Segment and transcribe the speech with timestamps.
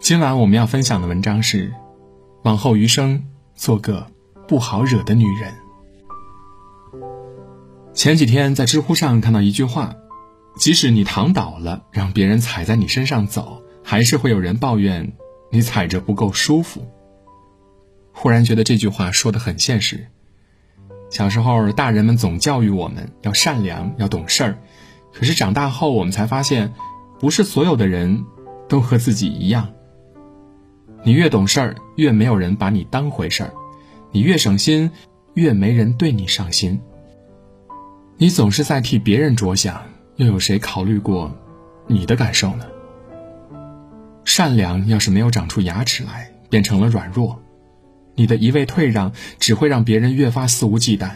[0.00, 1.72] 今晚我们要分享的文章是：
[2.42, 4.06] 往后余生做个
[4.46, 5.52] 不好惹的女人。
[7.92, 9.94] 前几天在知乎上看到一句话：
[10.56, 15.12] 即使你躺倒了，让别人踩在你身上走，还是会有人抱怨
[15.50, 16.86] 你踩着不够舒服。
[18.12, 20.06] 忽然觉得这句话说的很现实。
[21.10, 24.58] 小时候，大人们总教育我们要善良，要懂事儿，
[25.12, 26.72] 可是长大后，我们才发现，
[27.18, 28.24] 不是所有的人
[28.68, 29.68] 都和自己一样。
[31.04, 33.50] 你越懂事儿，越没有人把你当回事儿；
[34.12, 34.90] 你越省心，
[35.34, 36.80] 越没人对你上心。
[38.16, 39.82] 你总是在替别人着想，
[40.16, 41.32] 又有谁考虑过
[41.86, 42.66] 你的感受呢？
[44.24, 47.40] 善良要是没有长出牙齿来，变成了软弱，
[48.14, 51.08] 你的一味退让只会让别人越发肆无忌惮；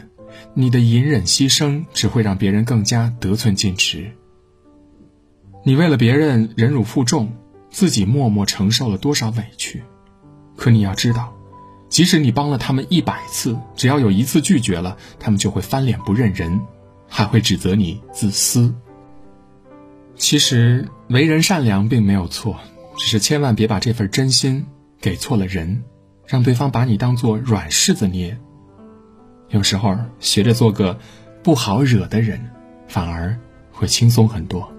[0.54, 4.12] 你的隐忍牺牲只会让别人更加得寸进尺。
[5.62, 7.32] 你为了别人忍辱负重。
[7.74, 9.82] 自己默默承受了多少委屈，
[10.58, 11.32] 可你要知道，
[11.88, 16.60] 即使你帮了他们一百次，只要有一次拒绝了，他们就会翻脸不认人，
[17.08, 18.74] 还会指责你自私。
[20.16, 22.60] 其实为人善良并没有错，
[22.98, 24.66] 只是千万别把这份真心
[25.00, 25.82] 给错了人，
[26.26, 28.38] 让对方把你当做软柿子捏。
[29.48, 30.98] 有时候学着做个
[31.42, 32.50] 不好惹的人，
[32.86, 33.34] 反而
[33.70, 34.70] 会轻松很多。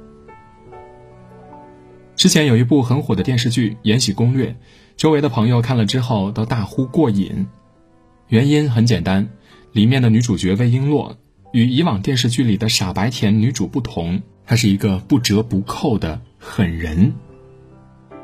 [2.16, 4.52] 之前有一部很火的电视剧《延禧攻略》，
[4.95, 7.47] 周围的朋友看了之后都大呼过瘾。
[8.28, 9.28] 原因很简单，
[9.72, 11.16] 里面的女主角魏璎珞
[11.52, 17.14] 与以往电视剧里的傻白甜女主不同，她是一个不折不扣的狠人。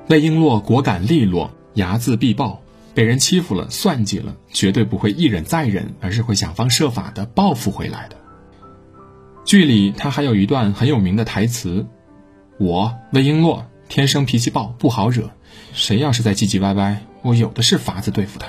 [0.08, 2.62] 魏璎珞果敢利落，睚眦必报，
[2.94, 8.16] 被人欺负了、算计了，绝对不会一忍再忍，而是会想方设法的报复回来的。
[9.46, 11.88] 剧里她还有一段很有名的台词
[12.60, 15.32] ：“我魏璎珞。”天生脾气暴，不好惹。
[15.74, 18.48] 谁要是再唧唧歪歪，我有的是法子对付他。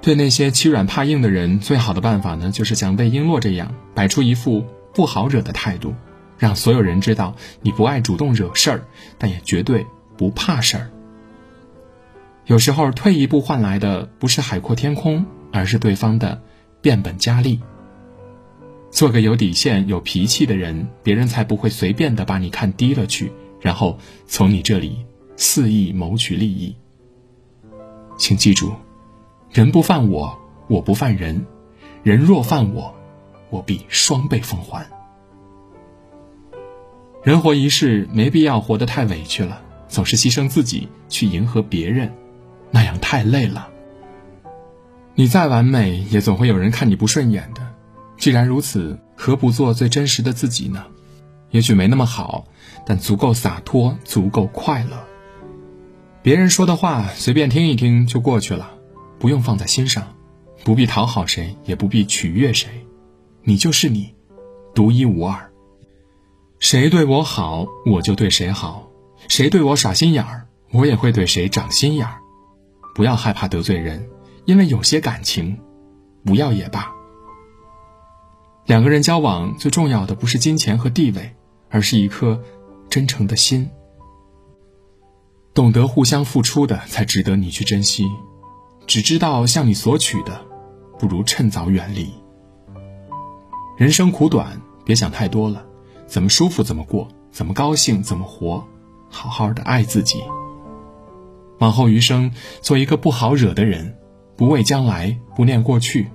[0.00, 4.64] 对那些欺软怕硬的人，最好的办法呢，就是像魏璎珞这样，摆出一副
[4.94, 5.92] 不好惹的态度，
[6.38, 8.84] 让所有人知道你不爱主动惹事儿，
[9.18, 9.84] 但也绝对
[10.16, 10.90] 不怕事儿。
[12.46, 16.40] 有时候退一步换来的不是海阔天空，而是对方的
[16.80, 17.60] 变本加厉。
[18.92, 23.32] 做个有底线、有脾气的人，别人才不会随便的把你看低了去。
[23.62, 25.06] 然后从你这里
[25.36, 26.76] 肆意谋取利益。
[28.18, 28.74] 请记住，
[29.50, 31.46] 人不犯我，我不犯人；
[32.02, 32.94] 人若犯我，
[33.48, 34.86] 我必双倍奉还。
[37.22, 42.12] 人活一世，没必要活得太委屈了，总是牺牲自己去迎合别人，
[42.70, 43.68] 那样太累了。
[45.14, 47.62] 你再完美，也总会有人看你不顺眼的。
[48.16, 50.84] 既然如此，何不做最真实的自己呢？
[51.52, 52.46] 也许没那么好，
[52.84, 55.04] 但足够洒脱，足够快乐。
[56.22, 58.70] 别人说的话随便听一听就过去了，
[59.18, 60.14] 不用放在心上，
[60.64, 62.68] 不必讨好谁，也不必取悦谁，
[63.42, 64.14] 你就是你，
[64.74, 65.50] 独一无二。
[66.58, 68.88] 谁对我好，我就对谁好；
[69.28, 72.18] 谁对我耍心眼儿，我也会对谁长心眼儿。
[72.94, 74.08] 不要害怕得罪人，
[74.46, 75.58] 因为有些感情，
[76.24, 76.92] 不要也罢。
[78.64, 81.34] 两个人交往最重要的不是金钱和地位。
[81.72, 82.40] 而是一颗
[82.88, 83.68] 真诚的心，
[85.54, 88.06] 懂得互相付出的才值得你去珍惜，
[88.86, 90.40] 只知道向你索取的，
[90.98, 92.12] 不如趁早远离。
[93.78, 95.64] 人生苦短，别想太多了，
[96.06, 98.62] 怎么舒服怎么过，怎么高兴怎么活，
[99.08, 100.22] 好好的爱自己。
[101.58, 103.96] 往后余生，做一个不好惹的人，
[104.36, 106.10] 不畏将来，不念过去，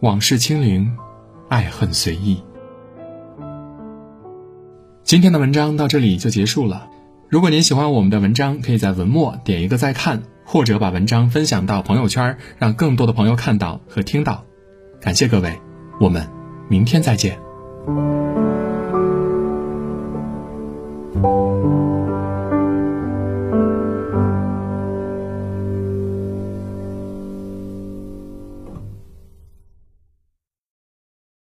[0.00, 0.96] 往事清零，
[1.48, 2.40] 爱恨随意。
[5.06, 6.88] 今天的文章到这里就结束了。
[7.28, 14.44] 如果您喜欢我们的文章，可以在文末点一个再看，或者把文章分享到朋友圈，让更多的朋友看到和听到。
[15.00, 15.60] 感谢各位，
[16.00, 16.28] 我们
[16.68, 17.38] 明天再见。